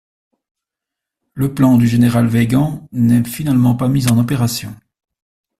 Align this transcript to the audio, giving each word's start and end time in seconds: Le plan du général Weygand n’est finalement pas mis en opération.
Le 1.35 1.53
plan 1.53 1.77
du 1.77 1.87
général 1.87 2.25
Weygand 2.25 2.89
n’est 2.91 3.23
finalement 3.23 3.75
pas 3.75 3.87
mis 3.87 4.07
en 4.11 4.17
opération. 4.17 4.75